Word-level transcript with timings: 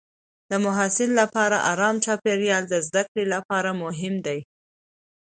د 0.49 0.51
محصل 0.65 1.09
لپاره 1.21 1.57
ارام 1.71 1.95
چاپېریال 2.05 2.63
د 2.69 2.75
زده 2.87 3.03
کړې 3.09 3.25
لپاره 3.33 3.69
مهم 3.83 4.15
دی. 4.25 4.39